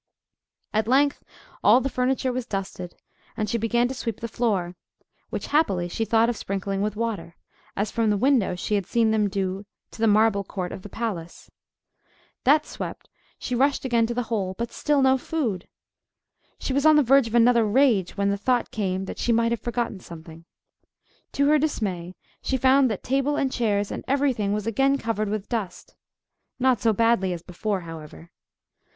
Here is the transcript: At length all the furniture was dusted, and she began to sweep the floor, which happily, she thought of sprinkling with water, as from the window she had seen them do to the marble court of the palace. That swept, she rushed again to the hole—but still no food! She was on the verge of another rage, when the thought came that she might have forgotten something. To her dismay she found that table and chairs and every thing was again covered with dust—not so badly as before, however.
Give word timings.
At 0.73 0.87
length 0.87 1.23
all 1.63 1.79
the 1.79 1.87
furniture 1.87 2.33
was 2.33 2.47
dusted, 2.47 2.95
and 3.37 3.47
she 3.47 3.59
began 3.59 3.87
to 3.87 3.93
sweep 3.93 4.19
the 4.19 4.27
floor, 4.27 4.73
which 5.29 5.45
happily, 5.53 5.87
she 5.87 6.05
thought 6.05 6.27
of 6.27 6.35
sprinkling 6.35 6.81
with 6.81 6.95
water, 6.95 7.35
as 7.77 7.91
from 7.91 8.09
the 8.09 8.17
window 8.17 8.55
she 8.55 8.73
had 8.73 8.87
seen 8.87 9.11
them 9.11 9.29
do 9.29 9.63
to 9.91 10.01
the 10.01 10.07
marble 10.07 10.43
court 10.43 10.71
of 10.71 10.81
the 10.81 10.89
palace. 10.89 11.51
That 12.45 12.65
swept, 12.65 13.09
she 13.37 13.53
rushed 13.53 13.85
again 13.85 14.07
to 14.07 14.15
the 14.15 14.23
hole—but 14.23 14.71
still 14.71 15.03
no 15.03 15.19
food! 15.19 15.67
She 16.57 16.73
was 16.73 16.83
on 16.83 16.95
the 16.95 17.03
verge 17.03 17.27
of 17.27 17.35
another 17.35 17.63
rage, 17.63 18.17
when 18.17 18.31
the 18.31 18.37
thought 18.37 18.71
came 18.71 19.05
that 19.05 19.19
she 19.19 19.31
might 19.31 19.51
have 19.51 19.61
forgotten 19.61 19.99
something. 19.99 20.45
To 21.33 21.45
her 21.49 21.59
dismay 21.59 22.15
she 22.41 22.57
found 22.57 22.89
that 22.89 23.03
table 23.03 23.35
and 23.35 23.51
chairs 23.51 23.91
and 23.91 24.03
every 24.07 24.33
thing 24.33 24.51
was 24.51 24.65
again 24.65 24.97
covered 24.97 25.29
with 25.29 25.47
dust—not 25.47 26.81
so 26.81 26.91
badly 26.91 27.33
as 27.33 27.43
before, 27.43 27.81
however. 27.81 28.31